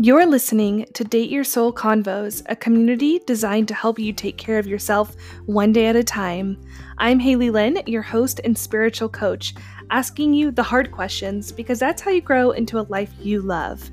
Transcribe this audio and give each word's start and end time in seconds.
You're 0.00 0.26
listening 0.26 0.86
to 0.94 1.02
Date 1.02 1.28
Your 1.28 1.42
Soul 1.42 1.72
Convos, 1.72 2.44
a 2.46 2.54
community 2.54 3.18
designed 3.26 3.66
to 3.66 3.74
help 3.74 3.98
you 3.98 4.12
take 4.12 4.38
care 4.38 4.60
of 4.60 4.66
yourself 4.68 5.16
one 5.46 5.72
day 5.72 5.86
at 5.86 5.96
a 5.96 6.04
time. 6.04 6.56
I'm 6.98 7.18
Hailey 7.18 7.50
Lynn, 7.50 7.82
your 7.84 8.02
host 8.02 8.40
and 8.44 8.56
spiritual 8.56 9.08
coach, 9.08 9.56
asking 9.90 10.34
you 10.34 10.52
the 10.52 10.62
hard 10.62 10.92
questions 10.92 11.50
because 11.50 11.80
that's 11.80 12.00
how 12.00 12.12
you 12.12 12.20
grow 12.20 12.52
into 12.52 12.78
a 12.78 12.86
life 12.88 13.12
you 13.18 13.42
love. 13.42 13.90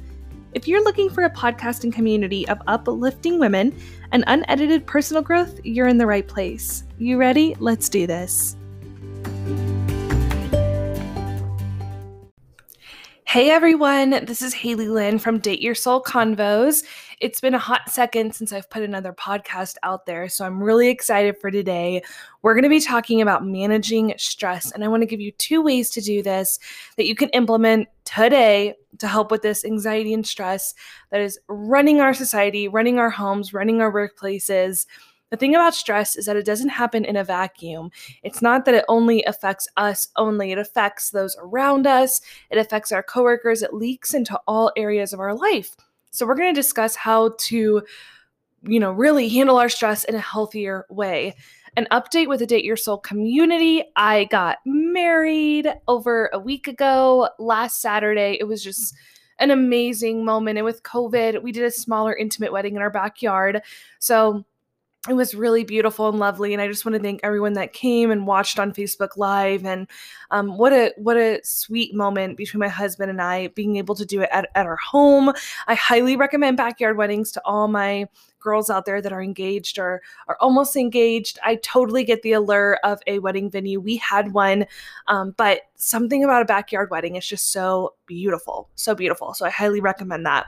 If 0.54 0.68
you're 0.68 0.84
looking 0.84 1.10
for 1.10 1.24
a 1.24 1.34
podcasting 1.34 1.92
community 1.92 2.48
of 2.50 2.62
uplifting 2.68 3.40
women 3.40 3.76
and 4.12 4.24
unedited 4.28 4.86
personal 4.86 5.24
growth, 5.24 5.60
you're 5.64 5.88
in 5.88 5.98
the 5.98 6.06
right 6.06 6.28
place. 6.28 6.84
You 7.00 7.18
ready? 7.18 7.56
Let's 7.58 7.90
do 7.90 8.06
this. 8.06 8.56
Hey 13.36 13.50
everyone, 13.50 14.12
this 14.24 14.42
is 14.42 14.54
Hailey 14.54 14.88
Lynn 14.88 15.20
from 15.20 15.40
Date 15.40 15.62
Your 15.62 15.76
Soul 15.76 16.02
Convos. 16.02 16.86
It's 17.20 17.42
been 17.42 17.54
a 17.54 17.60
hot 17.60 17.90
second 17.90 18.34
since 18.34 18.54
I've 18.54 18.70
put 18.70 18.82
another 18.82 19.12
podcast 19.12 19.76
out 19.84 20.06
there, 20.06 20.30
so 20.30 20.46
I'm 20.46 20.64
really 20.64 20.88
excited 20.88 21.36
for 21.42 21.52
today. 21.52 22.02
We're 22.44 22.54
going 22.54 22.64
to 22.64 22.70
be 22.70 22.80
talking 22.80 23.22
about 23.22 23.46
managing 23.46 24.14
stress, 24.16 24.72
and 24.72 24.86
I 24.86 24.88
want 24.88 25.02
to 25.02 25.06
give 25.06 25.20
you 25.20 25.34
two 25.34 25.62
ways 25.62 25.90
to 25.90 26.00
do 26.00 26.24
this 26.24 26.60
that 26.96 27.08
you 27.08 27.14
can 27.14 27.28
implement 27.32 27.90
today 28.06 28.74
to 29.00 29.08
help 29.10 29.32
with 29.32 29.42
this 29.42 29.66
anxiety 29.66 30.14
and 30.14 30.26
stress 30.26 30.74
that 31.12 31.20
is 31.20 31.38
running 31.50 32.00
our 32.00 32.14
society, 32.14 32.70
running 32.70 33.00
our 33.00 33.10
homes, 33.10 33.54
running 33.54 33.82
our 33.82 33.92
workplaces 33.92 34.86
the 35.36 35.40
thing 35.40 35.56
about 35.56 35.76
stress 35.76 36.16
is 36.16 36.26
that 36.28 36.38
it 36.38 36.46
doesn't 36.46 36.70
happen 36.70 37.04
in 37.04 37.18
a 37.18 37.24
vacuum. 37.26 37.92
It's 38.24 38.42
not 38.42 38.64
that 38.64 38.74
it 38.74 38.86
only 38.88 39.22
affects 39.26 39.68
us 39.76 40.08
only, 40.16 40.54
it 40.54 40.58
affects 40.58 41.10
those 41.10 41.36
around 41.42 41.86
us, 41.86 42.22
it 42.50 42.58
affects 42.58 42.94
our 42.94 43.04
coworkers, 43.04 43.62
it 43.62 43.74
leaks 43.74 44.14
into 44.14 44.40
all 44.48 44.72
areas 44.78 45.12
of 45.12 45.20
our 45.20 45.36
life. 45.36 45.76
So 46.12 46.26
we're 46.26 46.36
going 46.36 46.56
to 46.56 46.62
discuss 46.62 46.96
how 46.96 47.36
to 47.38 47.84
you 48.64 48.80
know, 48.80 48.94
really 48.94 49.28
handle 49.28 49.58
our 49.58 49.68
stress 49.68 50.06
in 50.06 50.16
a 50.16 50.20
healthier 50.20 50.86
way. 50.90 51.36
An 51.76 51.86
update 51.92 52.30
with 52.30 52.40
the 52.40 52.48
Date 52.48 52.64
Your 52.64 52.78
Soul 52.78 52.98
community. 52.98 53.84
I 53.98 54.24
got 54.26 54.60
married 54.66 55.68
over 55.90 56.30
a 56.32 56.40
week 56.40 56.70
ago 56.70 57.28
last 57.40 57.82
Saturday. 57.82 58.38
It 58.40 58.46
was 58.46 58.64
just 58.64 58.96
an 59.40 59.52
amazing 59.52 60.24
moment. 60.24 60.58
And 60.58 60.64
with 60.64 60.84
COVID, 60.84 61.44
we 61.44 61.52
did 61.52 61.66
a 61.66 61.72
smaller, 61.72 62.16
intimate 62.16 62.54
wedding 62.54 62.78
in 62.78 62.82
our 62.82 62.90
backyard. 62.90 63.62
So 64.00 64.46
it 65.10 65.14
was 65.14 65.36
really 65.36 65.64
beautiful 65.64 66.10
and 66.10 66.20
lovely 66.20 66.54
and 66.54 66.62
i 66.62 66.68
just 66.68 66.86
want 66.86 66.96
to 66.96 67.02
thank 67.02 67.20
everyone 67.24 67.54
that 67.54 67.74
came 67.74 68.12
and 68.12 68.28
watched 68.28 68.60
on 68.60 68.72
facebook 68.72 69.18
live 69.18 69.66
and 69.66 69.88
um, 70.32 70.58
what 70.58 70.74
a 70.74 70.94
what 70.98 71.18
a 71.18 71.40
sweet 71.44 71.94
moment 71.94 72.38
between 72.38 72.60
my 72.60 72.68
husband 72.68 73.10
and 73.10 73.22
i 73.22 73.48
being 73.50 73.78
able 73.78 73.96
to 73.96 74.06
do 74.06 74.22
it 74.22 74.30
at, 74.32 74.50
at 74.56 74.66
our 74.66 74.76
home. 74.78 75.34
I 75.68 75.76
highly 75.76 76.16
recommend 76.16 76.58
backyard 76.58 76.98
weddings 76.98 77.32
to 77.34 77.42
all 77.46 77.68
my 77.68 78.08
girls 78.46 78.70
out 78.70 78.86
there 78.86 79.02
that 79.02 79.12
are 79.12 79.22
engaged 79.22 79.78
or 79.78 80.02
are 80.30 80.38
almost 80.40 80.78
engaged. 80.78 81.40
I 81.44 81.56
totally 81.56 82.06
get 82.06 82.22
the 82.22 82.32
allure 82.34 82.80
of 82.84 83.02
a 83.08 83.20
wedding 83.20 83.50
venue. 83.50 83.82
We 83.82 83.98
had 83.98 84.32
one, 84.32 84.68
um, 85.08 85.34
but 85.36 85.64
something 85.76 86.24
about 86.24 86.44
a 86.44 86.46
backyard 86.46 86.90
wedding 86.92 87.16
is 87.16 87.28
just 87.28 87.52
so 87.52 87.96
beautiful, 88.06 88.70
so 88.76 88.96
beautiful. 88.96 89.34
So 89.34 89.46
I 89.46 89.50
highly 89.50 89.82
recommend 89.82 90.26
that. 90.26 90.46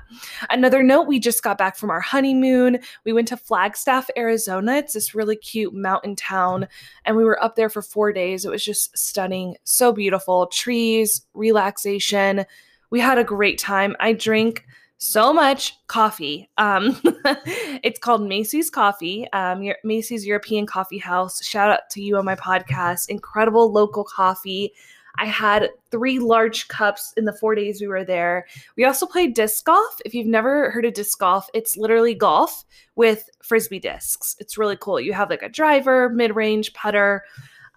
Another 0.50 0.84
note 0.84 1.08
we 1.08 1.20
just 1.20 1.44
got 1.44 1.58
back 1.58 1.76
from 1.76 1.90
our 1.90 2.00
honeymoon. 2.00 2.80
We 3.04 3.14
went 3.14 3.28
to 3.30 3.38
Flagstaff, 3.38 4.10
Arizona. 4.16 4.76
It's 4.76 4.94
this 4.94 5.16
really 5.16 5.36
cute 5.36 5.74
mountain 5.74 6.16
town, 6.16 6.68
and 7.04 7.18
we 7.18 7.26
were 7.26 7.44
up 7.44 7.56
there 7.56 7.70
for 7.70 7.82
four 7.82 8.14
days. 8.14 8.46
It 8.46 8.52
was 8.52 8.64
just 8.64 8.96
stunning, 8.98 9.58
so 9.64 9.92
beautiful. 9.92 10.48
Trees, 10.48 11.26
relaxation. 11.34 12.46
We 12.92 13.00
had 13.00 13.18
a 13.18 13.24
great 13.24 13.58
time. 13.58 13.96
I 14.00 14.14
drink 14.14 14.66
so 14.98 15.32
much 15.32 15.78
coffee. 15.88 16.50
Um, 16.58 17.00
it's 17.84 18.00
called 18.00 18.28
Macy's 18.28 18.70
Coffee, 18.70 19.28
um, 19.32 19.68
Macy's 19.84 20.26
European 20.26 20.66
Coffee 20.66 20.98
House. 20.98 21.44
Shout 21.46 21.72
out 21.72 21.90
to 21.92 22.02
you 22.02 22.18
on 22.18 22.26
my 22.26 22.36
podcast. 22.36 23.10
Incredible 23.10 23.72
local 23.72 24.04
coffee. 24.04 24.74
I 25.20 25.26
had 25.26 25.70
three 25.90 26.20
large 26.20 26.68
cups 26.68 27.14
in 27.18 27.26
the 27.26 27.34
four 27.34 27.56
days 27.56 27.82
we 27.82 27.88
were 27.88 28.04
there. 28.04 28.46
We 28.76 28.86
also 28.86 29.06
played 29.06 29.34
disc 29.34 29.66
golf. 29.66 30.00
If 30.06 30.14
you've 30.14 30.28
never 30.28 30.70
heard 30.72 30.86
of 30.86 30.94
disc 30.94 31.18
golf, 31.18 31.50
it's 31.54 31.76
literally 31.76 32.14
golf 32.14 32.66
with 32.96 33.30
frisbee 33.42 33.80
discs. 33.80 34.36
It's 34.40 34.58
really 34.58 34.78
cool. 34.80 35.00
You 35.00 35.14
have 35.14 35.30
like 35.30 35.42
a 35.42 35.50
driver, 35.50 36.10
mid 36.10 36.36
range, 36.36 36.74
putter. 36.74 37.24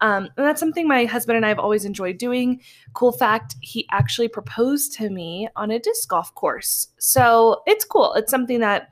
Um, 0.01 0.29
and 0.35 0.45
that's 0.45 0.59
something 0.59 0.87
my 0.87 1.05
husband 1.05 1.37
and 1.37 1.45
I 1.45 1.49
have 1.49 1.59
always 1.59 1.85
enjoyed 1.85 2.17
doing. 2.17 2.61
Cool 2.93 3.11
fact, 3.11 3.55
he 3.61 3.87
actually 3.91 4.27
proposed 4.27 4.93
to 4.93 5.09
me 5.09 5.47
on 5.55 5.71
a 5.71 5.79
disc 5.79 6.09
golf 6.09 6.33
course. 6.35 6.87
So 6.97 7.61
it's 7.67 7.85
cool. 7.85 8.13
It's 8.15 8.31
something 8.31 8.59
that 8.59 8.89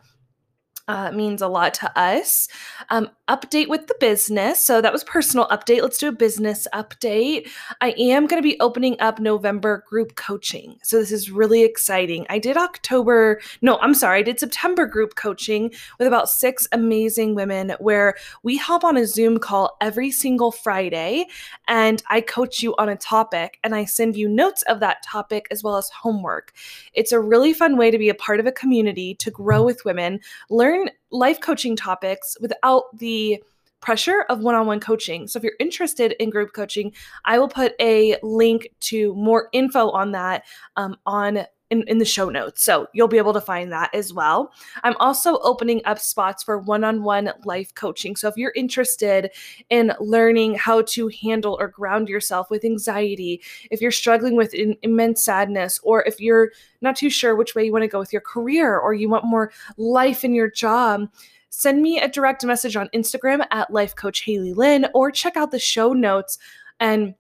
uh, 0.89 1.11
means 1.11 1.41
a 1.41 1.47
lot 1.47 1.75
to 1.75 1.97
us. 1.97 2.50
Um, 2.89 3.11
update 3.29 3.69
with 3.69 3.85
the 3.85 3.95
business. 4.00 4.66
So 4.66 4.81
that 4.81 4.91
was 4.91 5.03
personal 5.03 5.47
update. 5.50 5.83
Let's 5.83 6.00
do 6.00 6.07
a 6.07 6.11
business 6.11 6.67
update. 6.73 7.47
I 7.79 7.91
am 7.91 8.25
going 8.25 8.41
to 8.41 8.47
be 8.47 8.59
opening 8.59 9.00
up 9.00 9.19
November 9.19 9.83
group 9.88 10.16
coaching. 10.16 10.79
So 10.81 10.97
this 10.97 11.11
is 11.11 11.29
really 11.29 11.63
exciting. 11.63 12.25
I 12.27 12.39
did 12.39 12.57
October, 12.57 13.39
no, 13.61 13.77
I'm 13.77 13.94
sorry, 13.94 14.19
I 14.19 14.23
did 14.23 14.39
September 14.39 14.88
group 14.88 15.13
coaching 15.13 15.72
with 16.00 16.07
about 16.07 16.27
six 16.27 16.67
amazing 16.72 17.35
women 17.35 17.75
where 17.79 18.16
we 18.41 18.57
hop 18.57 18.83
on 18.83 18.97
a 18.97 19.06
Zoom 19.06 19.38
call 19.38 19.77
every 19.79 20.09
single 20.09 20.51
Friday 20.51 21.27
and 21.67 22.01
I 22.09 22.21
coach 22.21 22.63
you 22.63 22.75
on 22.79 22.89
a 22.89 22.95
topic 22.95 23.59
and 23.63 23.75
I 23.75 23.85
send 23.85 24.16
you 24.16 24.27
notes 24.27 24.63
of 24.63 24.79
that 24.79 25.03
topic 25.03 25.45
as 25.51 25.63
well 25.63 25.77
as 25.77 25.88
homework. 25.89 26.51
It's 26.95 27.11
a 27.11 27.19
really 27.19 27.53
fun 27.53 27.77
way 27.77 27.91
to 27.91 28.00
be 28.00 28.09
a 28.09 28.16
part 28.16 28.39
of 28.39 28.47
a 28.47 28.51
community, 28.51 29.13
to 29.16 29.29
grow 29.29 29.61
with 29.61 29.85
women, 29.85 30.19
learn 30.50 30.78
learn 30.79 30.90
life 31.12 31.40
coaching 31.40 31.75
topics 31.75 32.38
without 32.41 32.97
the 32.97 33.41
pressure 33.81 34.25
of 34.29 34.40
one-on-one 34.41 34.79
coaching. 34.79 35.28
So 35.28 35.38
if 35.38 35.44
you're 35.44 35.53
interested 35.59 36.13
in 36.22 36.29
group 36.29 36.51
coaching, 36.53 36.91
I 37.25 37.40
will 37.40 37.47
put 37.47 37.73
a 37.79 38.17
link 38.22 38.69
to 38.81 39.13
more 39.16 39.47
info 39.53 39.89
on 39.91 40.12
that 40.12 40.44
um, 40.75 40.97
on 41.06 41.45
in, 41.69 41.84
in 41.84 42.00
the 42.00 42.06
show 42.06 42.30
notes. 42.30 42.63
So 42.63 42.88
you'll 42.94 43.07
be 43.07 43.18
able 43.18 43.34
to 43.34 43.41
find 43.41 43.72
that 43.72 43.94
as 43.94 44.13
well. 44.13 44.52
I'm 44.84 44.96
also 45.00 45.38
opening 45.40 45.81
up 45.85 46.00
spots 46.00 46.44
for 46.44 46.57
one 46.57 46.84
on 46.84 47.03
one 47.03 47.31
life 47.46 47.74
coaching. 47.75 48.16
So 48.16 48.28
if 48.28 48.38
you're 48.38 48.53
interested 48.56 49.31
in 49.69 49.94
learning 50.00 50.56
how 50.56 50.81
to 50.84 51.09
handle 51.22 51.57
or 51.59 51.68
ground 51.68 52.09
yourself 52.09 52.50
with 52.50 52.66
anxiety, 52.66 53.41
if 53.72 53.81
you're 53.81 53.91
struggling 53.91 54.35
with 54.35 54.53
in, 54.53 54.75
immense 54.81 55.24
sadness, 55.24 55.80
or 55.84 56.03
if 56.03 56.19
you're 56.19 56.52
not 56.81 56.96
too 56.96 57.09
sure 57.09 57.35
which 57.35 57.56
way 57.56 57.66
you 57.66 57.72
want 57.72 57.84
to 57.84 57.88
go 57.88 58.00
with 58.00 58.13
your 58.13 58.22
career, 58.22 58.78
or 58.78 58.94
you 58.94 59.09
want 59.09 59.25
more 59.25 59.51
life 59.78 60.24
in 60.24 60.34
your 60.34 60.50
job, 60.50 61.07
send 61.50 61.81
me 61.81 62.00
a 62.00 62.07
direct 62.07 62.46
message 62.46 62.75
on 62.75 62.90
Instagram 62.94 63.46
at 63.51 63.72
Life 63.72 63.96
Coach 63.96 64.22
Hailey 64.22 64.53
Lynn 64.53 64.88
or 64.94 65.12
check 65.12 65.36
out 65.36 65.51
the 65.51 65.59
show 65.59 65.94
notes 65.94 66.38
and 66.80 67.13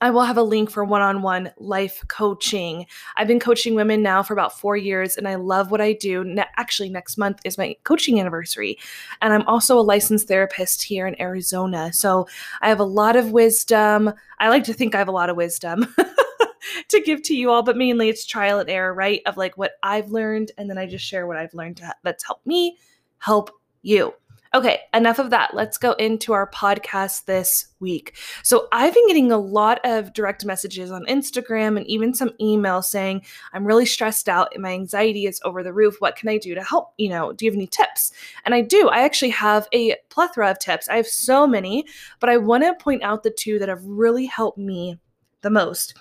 I 0.00 0.10
will 0.10 0.22
have 0.22 0.38
a 0.38 0.42
link 0.42 0.70
for 0.70 0.84
one 0.84 1.02
on 1.02 1.22
one 1.22 1.52
life 1.58 2.02
coaching. 2.08 2.86
I've 3.16 3.28
been 3.28 3.40
coaching 3.40 3.74
women 3.74 4.02
now 4.02 4.22
for 4.22 4.32
about 4.32 4.58
four 4.58 4.76
years 4.76 5.16
and 5.16 5.28
I 5.28 5.34
love 5.34 5.70
what 5.70 5.80
I 5.80 5.92
do. 5.92 6.24
Ne- 6.24 6.44
actually, 6.56 6.88
next 6.88 7.18
month 7.18 7.40
is 7.44 7.58
my 7.58 7.76
coaching 7.84 8.18
anniversary. 8.18 8.78
And 9.20 9.32
I'm 9.32 9.46
also 9.46 9.78
a 9.78 9.82
licensed 9.82 10.28
therapist 10.28 10.82
here 10.82 11.06
in 11.06 11.20
Arizona. 11.20 11.92
So 11.92 12.26
I 12.62 12.68
have 12.68 12.80
a 12.80 12.84
lot 12.84 13.16
of 13.16 13.32
wisdom. 13.32 14.12
I 14.38 14.48
like 14.48 14.64
to 14.64 14.72
think 14.72 14.94
I 14.94 14.98
have 14.98 15.08
a 15.08 15.12
lot 15.12 15.30
of 15.30 15.36
wisdom. 15.36 15.94
to 16.88 17.00
give 17.00 17.22
to 17.24 17.34
you 17.34 17.50
all, 17.50 17.62
but 17.62 17.76
mainly 17.76 18.08
it's 18.08 18.24
trial 18.24 18.58
and 18.58 18.70
error, 18.70 18.94
right? 18.94 19.22
Of 19.26 19.36
like 19.36 19.56
what 19.56 19.72
I've 19.82 20.10
learned, 20.10 20.52
and 20.58 20.68
then 20.68 20.78
I 20.78 20.86
just 20.86 21.04
share 21.04 21.26
what 21.26 21.36
I've 21.36 21.54
learned 21.54 21.82
that's 22.02 22.24
helped 22.24 22.46
me 22.46 22.78
help 23.18 23.50
you. 23.82 24.14
Okay, 24.52 24.80
enough 24.92 25.20
of 25.20 25.30
that. 25.30 25.54
Let's 25.54 25.78
go 25.78 25.92
into 25.92 26.32
our 26.32 26.50
podcast 26.50 27.26
this 27.26 27.66
week. 27.78 28.16
So, 28.42 28.66
I've 28.72 28.92
been 28.92 29.06
getting 29.06 29.30
a 29.30 29.38
lot 29.38 29.78
of 29.84 30.12
direct 30.12 30.44
messages 30.44 30.90
on 30.90 31.06
Instagram 31.06 31.76
and 31.76 31.86
even 31.86 32.14
some 32.14 32.30
emails 32.40 32.86
saying, 32.86 33.22
I'm 33.52 33.64
really 33.64 33.86
stressed 33.86 34.28
out 34.28 34.48
and 34.52 34.62
my 34.62 34.72
anxiety 34.72 35.26
is 35.26 35.40
over 35.44 35.62
the 35.62 35.72
roof. 35.72 36.00
What 36.00 36.16
can 36.16 36.28
I 36.28 36.36
do 36.36 36.56
to 36.56 36.64
help? 36.64 36.94
You 36.98 37.10
know, 37.10 37.32
do 37.32 37.44
you 37.44 37.50
have 37.52 37.56
any 37.56 37.68
tips? 37.68 38.10
And 38.44 38.52
I 38.52 38.60
do. 38.60 38.88
I 38.88 39.02
actually 39.02 39.30
have 39.30 39.68
a 39.72 39.94
plethora 40.08 40.50
of 40.50 40.58
tips. 40.58 40.88
I 40.88 40.96
have 40.96 41.06
so 41.06 41.46
many, 41.46 41.84
but 42.18 42.28
I 42.28 42.36
want 42.36 42.64
to 42.64 42.74
point 42.74 43.04
out 43.04 43.22
the 43.22 43.30
two 43.30 43.60
that 43.60 43.68
have 43.68 43.84
really 43.84 44.26
helped 44.26 44.58
me 44.58 44.98
the 45.42 45.50
most. 45.50 45.94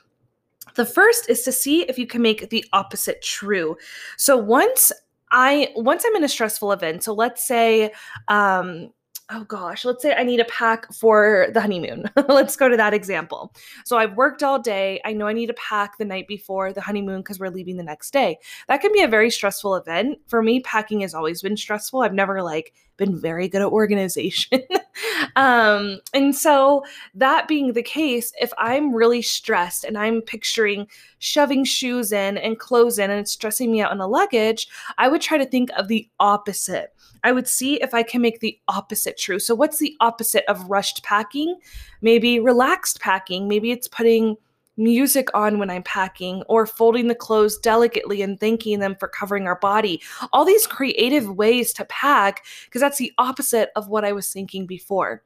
The 0.74 0.88
first 0.88 1.30
is 1.30 1.44
to 1.44 1.52
see 1.52 1.82
if 1.84 2.00
you 2.00 2.08
can 2.08 2.24
make 2.24 2.50
the 2.50 2.66
opposite 2.74 3.22
true. 3.22 3.78
So, 4.18 4.38
once 4.38 4.92
I 5.32 5.72
once 5.76 6.04
I'm 6.06 6.16
in 6.16 6.24
a 6.24 6.30
stressful 6.30 6.72
event, 6.72 7.04
so 7.04 7.14
let's 7.14 7.46
say 7.46 7.92
um 8.28 8.92
oh 9.32 9.44
gosh, 9.44 9.86
let's 9.86 10.02
say 10.02 10.14
I 10.14 10.24
need 10.24 10.40
a 10.40 10.46
pack 10.46 10.92
for 10.94 11.50
the 11.54 11.62
honeymoon. 11.62 12.10
let's 12.28 12.56
go 12.56 12.68
to 12.68 12.78
that 12.78 12.94
example. 12.94 13.54
So 13.86 13.98
I've 13.98 14.18
worked 14.18 14.42
all 14.42 14.60
day. 14.60 15.00
I 15.06 15.14
know 15.14 15.28
I 15.28 15.34
need 15.34 15.48
to 15.48 15.54
pack 15.54 15.98
the 15.98 16.06
night 16.06 16.28
before 16.28 16.74
the 16.74 16.82
honeymoon 16.82 17.20
because 17.20 17.40
we're 17.40 17.50
leaving 17.50 17.78
the 17.78 17.84
next 17.84 18.12
day. 18.12 18.40
That 18.68 18.82
can 18.82 18.92
be 18.92 19.04
a 19.04 19.08
very 19.08 19.30
stressful 19.30 19.76
event. 19.76 20.20
For 20.28 20.42
me, 20.42 20.62
packing 20.62 21.02
has 21.02 21.14
always 21.14 21.42
been 21.42 21.58
stressful. 21.58 22.02
I've 22.02 22.14
never 22.14 22.42
like 22.42 22.74
been 23.00 23.20
very 23.20 23.48
good 23.48 23.62
at 23.62 23.68
organization. 23.68 24.62
um, 25.36 26.00
and 26.14 26.36
so, 26.36 26.84
that 27.16 27.48
being 27.48 27.74
the 27.74 27.82
case, 27.82 28.32
if 28.40 28.54
I'm 28.60 28.94
really 28.94 29.24
stressed 29.24 29.84
and 29.84 29.98
I'm 29.98 30.22
picturing 30.22 30.88
shoving 31.18 31.64
shoes 31.64 32.12
in 32.12 32.38
and 32.38 32.60
clothes 32.60 33.00
in 33.00 33.10
and 33.10 33.20
it's 33.20 33.32
stressing 33.32 33.72
me 33.72 33.82
out 33.82 33.92
in 33.92 33.98
the 33.98 34.08
luggage, 34.08 34.68
I 35.00 35.08
would 35.08 35.22
try 35.22 35.40
to 35.40 35.46
think 35.46 35.72
of 35.78 35.88
the 35.88 36.08
opposite. 36.20 36.94
I 37.24 37.32
would 37.32 37.48
see 37.48 37.82
if 37.82 37.94
I 37.94 38.04
can 38.04 38.22
make 38.22 38.40
the 38.40 38.60
opposite 38.68 39.18
true. 39.18 39.40
So, 39.40 39.56
what's 39.56 39.80
the 39.80 39.96
opposite 40.00 40.46
of 40.48 40.70
rushed 40.70 41.04
packing? 41.04 41.58
Maybe 42.02 42.40
relaxed 42.40 43.00
packing. 43.00 43.48
Maybe 43.48 43.72
it's 43.72 43.88
putting 43.88 44.38
music 44.80 45.28
on 45.36 45.60
when 45.60 45.70
I'm 45.70 45.84
packing, 45.84 46.42
or 46.48 46.66
folding 46.66 47.08
the 47.08 47.14
clothes 47.16 47.58
delicately 47.60 48.24
and 48.24 48.40
thanking 48.40 48.80
them 48.80 48.96
for 49.00 49.08
covering 49.08 49.46
our 49.46 49.60
body. 49.60 50.02
All 50.34 50.46
these 50.46 50.66
creative 50.66 51.30
ways 51.30 51.74
to 51.74 51.86
pack, 51.86 52.46
because 52.66 52.82
that's 52.82 52.98
the 52.98 53.14
opposite 53.20 53.70
of 53.76 53.90
what 53.90 54.06
I 54.06 54.14
was 54.14 54.32
thinking 54.32 54.66
before. 54.66 55.24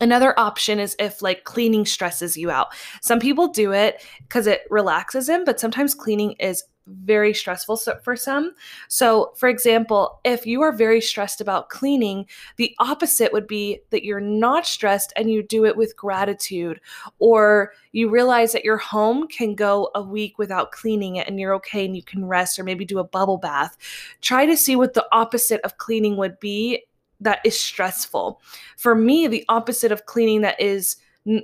Another 0.00 0.38
option 0.38 0.78
is 0.78 0.94
if 0.98 1.22
like 1.22 1.44
cleaning 1.44 1.86
stresses 1.86 2.36
you 2.36 2.50
out. 2.50 2.68
Some 3.00 3.18
people 3.18 3.48
do 3.48 3.72
it 3.72 4.04
because 4.18 4.46
it 4.46 4.62
relaxes 4.68 5.26
them, 5.26 5.44
but 5.44 5.58
sometimes 5.58 5.94
cleaning 5.94 6.32
is 6.32 6.64
very 6.86 7.34
stressful 7.34 7.76
for 7.76 8.16
some. 8.16 8.52
So, 8.88 9.32
for 9.36 9.48
example, 9.48 10.20
if 10.24 10.46
you 10.46 10.62
are 10.62 10.72
very 10.72 11.00
stressed 11.00 11.40
about 11.40 11.68
cleaning, 11.68 12.26
the 12.56 12.74
opposite 12.78 13.32
would 13.32 13.46
be 13.46 13.80
that 13.90 14.04
you're 14.04 14.20
not 14.20 14.66
stressed 14.66 15.12
and 15.16 15.30
you 15.30 15.42
do 15.42 15.64
it 15.64 15.76
with 15.76 15.96
gratitude, 15.96 16.80
or 17.18 17.72
you 17.92 18.08
realize 18.08 18.52
that 18.52 18.64
your 18.64 18.78
home 18.78 19.26
can 19.28 19.54
go 19.54 19.90
a 19.94 20.02
week 20.02 20.38
without 20.38 20.72
cleaning 20.72 21.16
it 21.16 21.26
and 21.26 21.40
you're 21.40 21.54
okay 21.54 21.84
and 21.84 21.96
you 21.96 22.02
can 22.02 22.24
rest 22.24 22.58
or 22.58 22.64
maybe 22.64 22.84
do 22.84 22.98
a 22.98 23.04
bubble 23.04 23.38
bath. 23.38 23.76
Try 24.20 24.46
to 24.46 24.56
see 24.56 24.76
what 24.76 24.94
the 24.94 25.06
opposite 25.12 25.60
of 25.62 25.78
cleaning 25.78 26.16
would 26.16 26.38
be 26.40 26.84
that 27.20 27.40
is 27.44 27.58
stressful. 27.58 28.40
For 28.76 28.94
me, 28.94 29.26
the 29.26 29.44
opposite 29.48 29.92
of 29.92 30.06
cleaning 30.06 30.42
that 30.42 30.60
is 30.60 30.96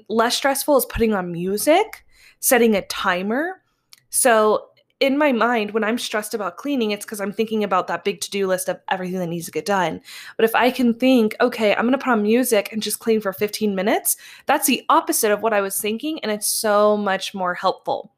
less 0.09 0.37
stressful 0.37 0.77
is 0.77 0.85
putting 0.87 1.15
on 1.15 1.33
music, 1.33 2.05
setting 2.41 2.77
a 2.77 2.83
timer. 2.83 3.63
So, 4.11 4.69
in 5.03 5.19
my 5.19 5.33
mind, 5.33 5.73
when 5.73 5.83
I'm 5.83 5.99
stressed 5.99 6.33
about 6.33 6.59
cleaning, 6.59 6.93
it's 6.93 7.05
because 7.05 7.21
I'm 7.21 7.33
thinking 7.33 7.65
about 7.65 7.89
that 7.89 8.05
big 8.05 8.21
to 8.21 8.31
do 8.31 8.47
list 8.47 8.69
of 8.69 8.81
everything 8.89 9.19
that 9.19 9.27
needs 9.27 9.47
to 9.47 9.51
get 9.51 9.67
done. 9.67 10.01
But 10.37 10.45
if 10.45 10.55
I 10.55 10.71
can 10.71 10.95
think, 10.95 11.35
okay, 11.41 11.75
I'm 11.75 11.83
going 11.83 11.91
to 11.91 11.99
put 11.99 12.13
on 12.13 12.23
music 12.23 12.73
and 12.73 12.81
just 12.81 13.01
clean 13.01 13.21
for 13.21 13.33
15 13.33 13.75
minutes, 13.75 14.17
that's 14.47 14.69
the 14.69 14.85
opposite 14.89 15.33
of 15.33 15.43
what 15.43 15.53
I 15.53 15.61
was 15.61 15.81
thinking. 15.81 16.21
And 16.21 16.31
it's 16.31 16.47
so 16.47 16.97
much 16.97 17.35
more 17.35 17.53
helpful, 17.53 18.13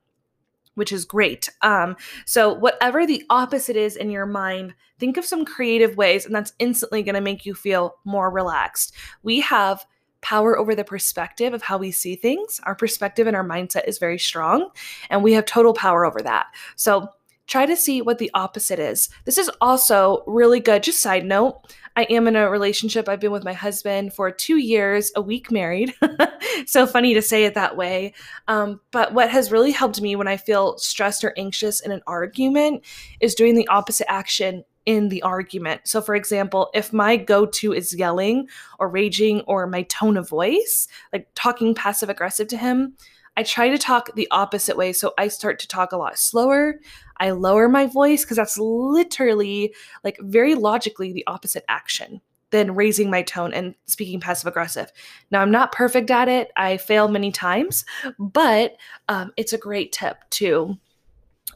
which 0.74 0.92
is 0.92 1.06
great. 1.06 1.48
Um, 1.62 1.96
so, 2.26 2.52
whatever 2.52 3.06
the 3.06 3.24
opposite 3.30 3.76
is 3.76 3.96
in 3.96 4.10
your 4.10 4.26
mind, 4.26 4.74
think 4.98 5.16
of 5.16 5.24
some 5.24 5.46
creative 5.46 5.96
ways, 5.96 6.26
and 6.26 6.34
that's 6.34 6.52
instantly 6.58 7.02
going 7.02 7.14
to 7.14 7.22
make 7.22 7.46
you 7.46 7.54
feel 7.54 7.94
more 8.04 8.30
relaxed. 8.30 8.92
We 9.22 9.40
have 9.40 9.86
power 10.24 10.58
over 10.58 10.74
the 10.74 10.84
perspective 10.84 11.52
of 11.52 11.62
how 11.62 11.76
we 11.76 11.92
see 11.92 12.16
things. 12.16 12.58
Our 12.64 12.74
perspective 12.74 13.26
and 13.26 13.36
our 13.36 13.44
mindset 13.44 13.86
is 13.86 13.98
very 13.98 14.18
strong, 14.18 14.70
and 15.10 15.22
we 15.22 15.34
have 15.34 15.44
total 15.44 15.74
power 15.74 16.04
over 16.04 16.20
that. 16.22 16.46
So 16.76 17.08
try 17.46 17.66
to 17.66 17.76
see 17.76 18.00
what 18.00 18.16
the 18.16 18.30
opposite 18.32 18.78
is. 18.78 19.10
This 19.26 19.36
is 19.36 19.50
also 19.60 20.24
really 20.26 20.60
good. 20.60 20.82
Just 20.82 21.00
side 21.00 21.26
note, 21.26 21.60
I 21.94 22.04
am 22.04 22.26
in 22.26 22.36
a 22.36 22.50
relationship. 22.50 23.06
I've 23.06 23.20
been 23.20 23.32
with 23.32 23.44
my 23.44 23.52
husband 23.52 24.14
for 24.14 24.30
two 24.30 24.56
years, 24.56 25.12
a 25.14 25.20
week 25.20 25.52
married. 25.52 25.94
so 26.66 26.86
funny 26.86 27.12
to 27.12 27.20
say 27.20 27.44
it 27.44 27.54
that 27.54 27.76
way. 27.76 28.14
Um, 28.48 28.80
but 28.92 29.12
what 29.12 29.28
has 29.28 29.52
really 29.52 29.72
helped 29.72 30.00
me 30.00 30.16
when 30.16 30.26
I 30.26 30.38
feel 30.38 30.78
stressed 30.78 31.22
or 31.22 31.34
anxious 31.36 31.80
in 31.80 31.92
an 31.92 32.00
argument 32.06 32.82
is 33.20 33.34
doing 33.34 33.54
the 33.54 33.68
opposite 33.68 34.10
action 34.10 34.64
in 34.86 35.08
the 35.08 35.22
argument. 35.22 35.82
So, 35.84 36.00
for 36.00 36.14
example, 36.14 36.70
if 36.74 36.92
my 36.92 37.16
go 37.16 37.46
to 37.46 37.72
is 37.72 37.94
yelling 37.94 38.48
or 38.78 38.88
raging 38.88 39.40
or 39.42 39.66
my 39.66 39.82
tone 39.82 40.16
of 40.16 40.28
voice, 40.28 40.88
like 41.12 41.28
talking 41.34 41.74
passive 41.74 42.10
aggressive 42.10 42.48
to 42.48 42.56
him, 42.56 42.96
I 43.36 43.42
try 43.42 43.68
to 43.68 43.78
talk 43.78 44.14
the 44.14 44.28
opposite 44.30 44.76
way. 44.76 44.92
So, 44.92 45.14
I 45.18 45.28
start 45.28 45.58
to 45.60 45.68
talk 45.68 45.92
a 45.92 45.96
lot 45.96 46.18
slower. 46.18 46.80
I 47.18 47.30
lower 47.30 47.68
my 47.68 47.86
voice 47.86 48.24
because 48.24 48.36
that's 48.36 48.58
literally, 48.58 49.74
like, 50.02 50.18
very 50.20 50.54
logically 50.54 51.12
the 51.12 51.26
opposite 51.26 51.64
action 51.68 52.20
than 52.50 52.74
raising 52.74 53.10
my 53.10 53.22
tone 53.22 53.52
and 53.52 53.74
speaking 53.86 54.20
passive 54.20 54.46
aggressive. 54.46 54.92
Now, 55.30 55.42
I'm 55.42 55.50
not 55.50 55.72
perfect 55.72 56.10
at 56.10 56.28
it. 56.28 56.52
I 56.56 56.76
fail 56.76 57.08
many 57.08 57.32
times, 57.32 57.84
but 58.18 58.76
um, 59.08 59.32
it's 59.36 59.52
a 59.52 59.58
great 59.58 59.92
tip 59.92 60.18
to 60.30 60.76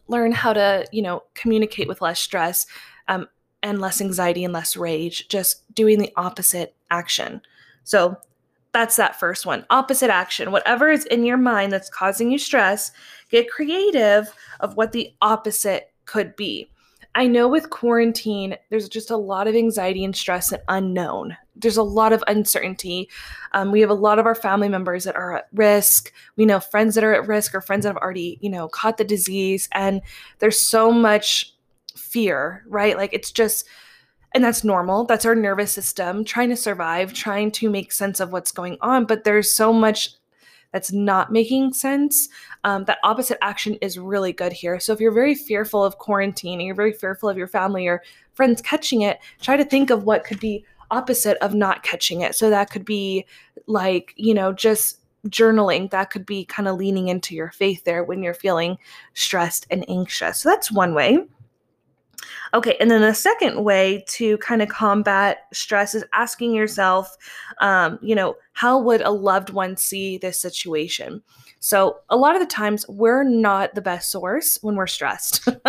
learn 0.09 0.33
how 0.33 0.53
to, 0.53 0.87
you 0.91 1.03
know, 1.03 1.23
communicate 1.35 1.87
with 1.87 2.01
less 2.01 2.19
stress 2.19 2.67
um, 3.09 3.29
and 3.63 3.81
less 3.81 4.01
anxiety 4.01 4.45
and 4.45 4.53
less 4.53 4.77
rage, 4.77 5.29
just 5.29 5.63
doing 5.75 5.99
the 5.99 6.13
opposite 6.17 6.75
action. 6.91 7.41
So 7.85 8.17
that's 8.73 8.97
that 8.97 9.19
first 9.19 9.47
one. 9.47 9.65
Opposite 9.71 10.11
action. 10.11 10.53
Whatever 10.53 10.91
is 10.91 11.05
in 11.07 11.25
your 11.25 11.39
mind 11.39 11.73
that's 11.73 11.91
causing 11.91 12.31
you 12.31 12.39
stress, 12.39 12.93
get 13.31 13.51
creative 13.51 14.33
of 14.61 14.77
what 14.77 14.93
the 14.93 15.13
opposite 15.21 15.93
could 16.05 16.37
be. 16.37 16.71
I 17.15 17.27
know 17.27 17.49
with 17.49 17.71
quarantine, 17.71 18.57
there's 18.71 18.89
just 18.89 19.11
a 19.11 19.17
lot 19.17 19.49
of 19.49 19.57
anxiety 19.57 20.05
and 20.05 20.15
stress 20.15 20.53
and 20.53 20.63
unknown. 20.69 21.37
There's 21.57 21.79
a 21.79 21.83
lot 21.83 22.13
of 22.13 22.23
uncertainty. 22.29 23.09
Um, 23.53 23.73
we 23.73 23.81
have 23.81 23.91
a 23.91 23.95
lot 23.95 24.19
of 24.19 24.27
our 24.27 24.37
family 24.37 24.69
members 24.69 25.05
that 25.05 25.17
are 25.17 25.39
at 25.39 25.49
risk. 25.53 26.13
We 26.37 26.47
know 26.47 26.61
friends 26.61 26.95
that 26.95 27.03
are 27.03 27.15
at 27.15 27.27
risk 27.27 27.55
or 27.55 27.61
friends 27.61 27.83
that 27.83 27.89
have 27.89 27.97
already, 27.97 28.39
you 28.41 28.51
know, 28.51 28.69
caught 28.69 28.99
the 28.99 29.05
disease. 29.05 29.69
And 29.73 30.03
there's 30.39 30.61
so 30.61 30.93
much 30.93 31.55
fear, 32.11 32.65
right? 32.69 32.97
Like 32.97 33.13
it's 33.13 33.31
just, 33.31 33.67
and 34.35 34.45
that's 34.45 34.65
normal. 34.65 35.05
That's 35.05 35.25
our 35.25 35.35
nervous 35.35 35.73
system 35.73 36.25
trying 36.25 36.51
to 36.51 36.57
survive, 36.57 37.13
trying 37.13 37.51
to 37.53 37.71
make 37.71 37.93
sense 37.93 38.21
of 38.21 38.33
what's 38.33 38.53
going 38.53 38.77
on. 38.81 39.07
But 39.07 39.25
there's 39.25 39.51
so 39.51 39.73
much 39.73 40.11
that's 40.73 40.93
not 40.93 41.33
making 41.33 41.73
sense. 41.73 42.29
Um, 42.65 42.85
that 42.85 42.99
opposite 43.03 43.39
action 43.43 43.75
is 43.81 43.99
really 43.99 44.33
good 44.33 44.53
here. 44.53 44.79
So 44.81 44.93
if 44.93 45.01
you're 45.01 45.13
very 45.13 45.35
fearful 45.35 45.83
of 45.83 45.99
quarantine 45.99 46.59
and 46.61 46.67
you're 46.67 46.75
very 46.75 46.93
fearful 46.93 47.29
of 47.29 47.39
your 47.39 47.49
family 47.49 47.87
or 47.87 48.03
friends 48.35 48.61
catching 48.61 49.03
it, 49.03 49.19
try 49.41 49.57
to 49.57 49.65
think 49.65 49.91
of 49.91 50.05
what 50.05 50.25
could 50.25 50.41
be 50.41 50.65
opposite 50.91 51.39
of 51.39 51.55
not 51.55 51.83
catching 51.83 52.21
it. 52.21 52.35
So 52.35 52.51
that 52.51 52.71
could 52.71 52.85
be 52.85 53.25
like, 53.67 54.13
you 54.17 54.35
know, 54.35 54.53
just 54.53 55.01
journaling. 55.29 55.91
That 55.91 56.11
could 56.11 56.27
be 56.27 56.45
kind 56.45 56.69
of 56.69 56.77
leaning 56.77 57.09
into 57.09 57.35
your 57.35 57.51
faith 57.51 57.85
there 57.85 58.05
when 58.05 58.23
you're 58.23 58.35
feeling 58.35 58.79
stressed 59.15 59.67
and 59.71 59.89
anxious. 59.89 60.39
So 60.39 60.51
that's 60.51 60.71
one 60.71 60.95
way. 60.95 61.27
Okay, 62.55 62.77
and 62.81 62.91
then 62.91 63.03
the 63.03 63.15
second 63.15 63.63
way 63.63 64.05
to 64.09 64.39
kind 64.39 64.63
of 64.63 64.69
combat 64.69 65.47
stress 65.53 65.95
is 65.95 66.05
asking 66.13 66.55
yourself, 66.55 67.17
um, 67.61 67.99
you 68.03 68.15
know, 68.15 68.37
how 68.53 68.79
would 68.79 69.01
a 69.03 69.11
loved 69.11 69.51
one 69.51 69.77
see 69.77 70.19
this 70.19 70.41
situation? 70.41 71.23
So 71.61 71.99
a 72.09 72.17
lot 72.17 72.35
of 72.35 72.41
the 72.41 72.47
times 72.47 72.87
we're 72.89 73.25
not 73.25 73.75
the 73.75 73.83
best 73.83 74.11
source 74.11 74.59
when 74.63 74.77
we're 74.77 74.87
stressed. 74.87 75.49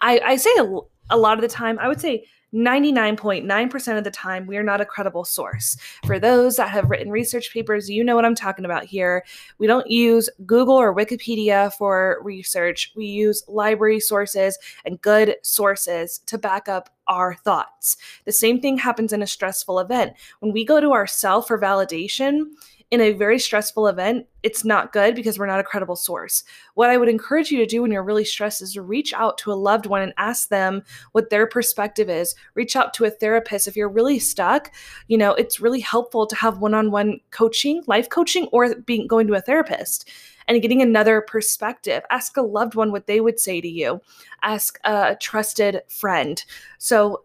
I, 0.00 0.20
I 0.20 0.36
say 0.36 0.50
a, 0.58 0.78
a 1.10 1.16
lot 1.16 1.38
of 1.38 1.42
the 1.42 1.48
time, 1.48 1.78
I 1.78 1.88
would 1.88 2.00
say 2.00 2.26
99.9% 2.54 3.98
of 3.98 4.04
the 4.04 4.10
time, 4.10 4.46
we 4.46 4.56
are 4.56 4.62
not 4.62 4.80
a 4.80 4.86
credible 4.86 5.24
source. 5.24 5.76
For 6.06 6.18
those 6.18 6.56
that 6.56 6.70
have 6.70 6.90
written 6.90 7.10
research 7.10 7.52
papers, 7.52 7.88
you 7.88 8.02
know 8.02 8.16
what 8.16 8.24
I'm 8.24 8.34
talking 8.34 8.64
about 8.64 8.84
here. 8.84 9.24
We 9.58 9.66
don't 9.66 9.88
use 9.88 10.28
Google 10.44 10.74
or 10.74 10.94
Wikipedia 10.94 11.72
for 11.74 12.18
research, 12.22 12.92
we 12.96 13.06
use 13.06 13.44
library 13.48 14.00
sources 14.00 14.58
and 14.84 15.00
good 15.00 15.36
sources 15.42 16.20
to 16.26 16.38
back 16.38 16.68
up 16.68 16.90
our 17.06 17.34
thoughts. 17.34 17.96
The 18.24 18.32
same 18.32 18.60
thing 18.60 18.78
happens 18.78 19.12
in 19.12 19.22
a 19.22 19.26
stressful 19.26 19.78
event. 19.80 20.14
When 20.38 20.52
we 20.52 20.64
go 20.64 20.80
to 20.80 20.92
ourself 20.92 21.48
for 21.48 21.58
validation, 21.58 22.44
in 22.90 23.00
a 23.00 23.12
very 23.12 23.38
stressful 23.38 23.86
event, 23.86 24.26
it's 24.42 24.64
not 24.64 24.92
good 24.92 25.14
because 25.14 25.38
we're 25.38 25.46
not 25.46 25.60
a 25.60 25.64
credible 25.64 25.94
source. 25.94 26.42
What 26.74 26.90
I 26.90 26.96
would 26.96 27.08
encourage 27.08 27.50
you 27.50 27.58
to 27.58 27.66
do 27.66 27.82
when 27.82 27.92
you're 27.92 28.02
really 28.02 28.24
stressed 28.24 28.62
is 28.62 28.72
to 28.74 28.82
reach 28.82 29.12
out 29.12 29.38
to 29.38 29.52
a 29.52 29.54
loved 29.54 29.86
one 29.86 30.02
and 30.02 30.12
ask 30.16 30.48
them 30.48 30.82
what 31.12 31.30
their 31.30 31.46
perspective 31.46 32.10
is. 32.10 32.34
Reach 32.54 32.74
out 32.74 32.92
to 32.94 33.04
a 33.04 33.10
therapist 33.10 33.68
if 33.68 33.76
you're 33.76 33.88
really 33.88 34.18
stuck. 34.18 34.72
You 35.06 35.18
know, 35.18 35.34
it's 35.34 35.60
really 35.60 35.80
helpful 35.80 36.26
to 36.26 36.34
have 36.36 36.58
one-on-one 36.58 37.20
coaching, 37.30 37.84
life 37.86 38.08
coaching 38.08 38.48
or 38.50 38.74
being 38.74 39.06
going 39.06 39.28
to 39.28 39.34
a 39.34 39.40
therapist 39.40 40.10
and 40.48 40.60
getting 40.60 40.82
another 40.82 41.20
perspective. 41.20 42.02
Ask 42.10 42.36
a 42.36 42.42
loved 42.42 42.74
one 42.74 42.90
what 42.90 43.06
they 43.06 43.20
would 43.20 43.38
say 43.38 43.60
to 43.60 43.68
you. 43.68 44.00
Ask 44.42 44.80
a 44.82 45.16
trusted 45.20 45.82
friend. 45.88 46.42
So 46.78 47.22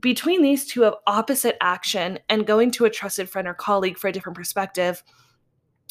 between 0.00 0.42
these 0.42 0.66
two 0.66 0.84
of 0.84 0.94
opposite 1.06 1.56
action 1.60 2.18
and 2.28 2.46
going 2.46 2.70
to 2.72 2.84
a 2.84 2.90
trusted 2.90 3.28
friend 3.28 3.46
or 3.46 3.54
colleague 3.54 3.98
for 3.98 4.08
a 4.08 4.12
different 4.12 4.36
perspective, 4.36 5.02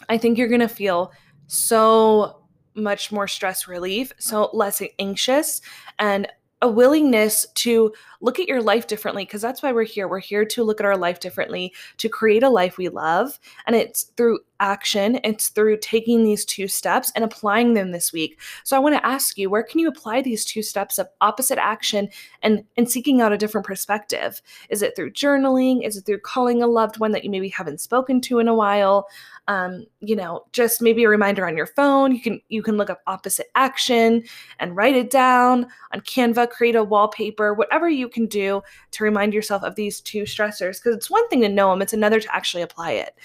I 0.09 0.17
think 0.17 0.37
you're 0.37 0.47
going 0.47 0.59
to 0.61 0.67
feel 0.67 1.11
so 1.47 2.41
much 2.75 3.11
more 3.11 3.27
stress 3.27 3.67
relief, 3.67 4.11
so 4.17 4.49
less 4.53 4.81
anxious, 4.99 5.61
and 5.97 6.27
a 6.65 6.67
willingness 6.67 7.45
to 7.53 7.93
look 8.21 8.39
at 8.39 8.47
your 8.47 8.59
life 8.59 8.87
differently 8.87 9.23
because 9.23 9.41
that's 9.41 9.61
why 9.61 9.71
we're 9.71 9.83
here. 9.83 10.07
We're 10.07 10.17
here 10.17 10.43
to 10.45 10.63
look 10.63 10.79
at 10.79 10.85
our 10.85 10.97
life 10.97 11.19
differently, 11.19 11.71
to 11.97 12.09
create 12.09 12.41
a 12.41 12.49
life 12.49 12.79
we 12.79 12.89
love. 12.89 13.39
And 13.67 13.75
it's 13.75 14.05
through 14.17 14.39
action, 14.59 15.19
it's 15.23 15.49
through 15.49 15.77
taking 15.77 16.23
these 16.23 16.43
two 16.43 16.67
steps 16.67 17.11
and 17.15 17.23
applying 17.23 17.75
them 17.75 17.91
this 17.91 18.11
week. 18.11 18.39
So 18.63 18.75
I 18.75 18.79
want 18.79 18.95
to 18.95 19.05
ask 19.05 19.37
you, 19.37 19.47
where 19.47 19.61
can 19.61 19.79
you 19.79 19.87
apply 19.87 20.23
these 20.23 20.43
two 20.43 20.63
steps 20.63 20.97
of 20.97 21.07
opposite 21.21 21.59
action 21.59 22.09
and, 22.41 22.63
and 22.77 22.89
seeking 22.89 23.21
out 23.21 23.31
a 23.31 23.37
different 23.37 23.67
perspective? 23.67 24.41
Is 24.69 24.81
it 24.81 24.95
through 24.95 25.11
journaling? 25.11 25.85
Is 25.85 25.97
it 25.97 26.07
through 26.07 26.21
calling 26.21 26.63
a 26.63 26.67
loved 26.67 26.97
one 26.97 27.11
that 27.11 27.23
you 27.23 27.29
maybe 27.29 27.49
haven't 27.49 27.79
spoken 27.79 28.21
to 28.21 28.39
in 28.39 28.47
a 28.47 28.55
while? 28.55 29.07
um, 29.47 29.85
you 29.99 30.15
know 30.15 30.45
just 30.51 30.81
maybe 30.81 31.03
a 31.03 31.09
reminder 31.09 31.47
on 31.47 31.55
your 31.55 31.67
phone 31.67 32.11
you 32.11 32.21
can 32.21 32.41
you 32.49 32.63
can 32.63 32.77
look 32.77 32.89
up 32.89 33.01
opposite 33.07 33.47
action 33.55 34.23
and 34.59 34.75
write 34.75 34.95
it 34.95 35.09
down 35.09 35.67
on 35.93 36.01
canva 36.01 36.49
create 36.55 36.75
a 36.75 36.83
wallpaper 36.83 37.53
whatever 37.53 37.89
you 37.89 38.07
can 38.07 38.25
do 38.25 38.61
to 38.91 39.03
remind 39.03 39.33
yourself 39.33 39.63
of 39.63 39.75
these 39.75 39.99
two 40.01 40.23
stressors 40.23 40.77
because 40.77 40.95
it's 40.95 41.09
one 41.09 41.27
thing 41.27 41.41
to 41.41 41.49
know 41.49 41.69
them 41.69 41.81
it's 41.81 41.93
another 41.93 42.19
to 42.19 42.35
actually 42.35 42.63
apply 42.63 42.91
it 42.91 43.15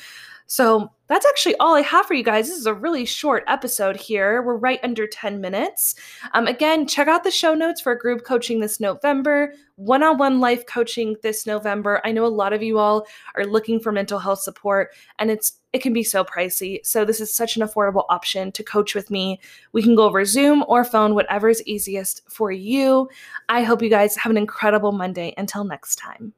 so 0.50 0.90
that's 1.06 1.26
actually 1.26 1.54
all 1.58 1.76
I 1.76 1.82
have 1.82 2.06
for 2.06 2.14
you 2.14 2.24
guys. 2.24 2.48
This 2.48 2.58
is 2.58 2.66
a 2.66 2.74
really 2.74 3.04
short 3.04 3.44
episode 3.46 3.94
here. 3.96 4.42
We're 4.42 4.56
right 4.56 4.80
under 4.82 5.06
10 5.06 5.40
minutes. 5.40 5.94
Um, 6.32 6.48
again, 6.48 6.88
check 6.88 7.06
out 7.06 7.22
the 7.22 7.30
show 7.30 7.54
notes 7.54 7.80
for 7.80 7.94
group 7.94 8.24
coaching 8.24 8.58
this 8.58 8.80
November, 8.80 9.54
one 9.76 10.02
on 10.02 10.18
one 10.18 10.40
life 10.40 10.66
coaching 10.66 11.14
this 11.22 11.46
November. 11.46 12.00
I 12.04 12.10
know 12.10 12.26
a 12.26 12.26
lot 12.26 12.52
of 12.52 12.64
you 12.64 12.78
all 12.80 13.06
are 13.36 13.46
looking 13.46 13.78
for 13.78 13.92
mental 13.92 14.18
health 14.18 14.40
support, 14.40 14.88
and 15.20 15.30
it's 15.30 15.52
it 15.72 15.82
can 15.82 15.92
be 15.92 16.02
so 16.02 16.24
pricey. 16.24 16.84
So 16.84 17.04
this 17.04 17.20
is 17.20 17.32
such 17.32 17.56
an 17.56 17.62
affordable 17.62 18.06
option 18.08 18.50
to 18.50 18.64
coach 18.64 18.92
with 18.92 19.08
me. 19.08 19.38
We 19.70 19.84
can 19.84 19.94
go 19.94 20.02
over 20.02 20.24
Zoom 20.24 20.64
or 20.66 20.82
phone, 20.82 21.14
whatever 21.14 21.48
is 21.48 21.62
easiest 21.64 22.28
for 22.28 22.50
you. 22.50 23.08
I 23.48 23.62
hope 23.62 23.82
you 23.82 23.88
guys 23.88 24.16
have 24.16 24.30
an 24.30 24.36
incredible 24.36 24.90
Monday. 24.90 25.32
Until 25.36 25.62
next 25.62 25.94
time. 25.94 26.34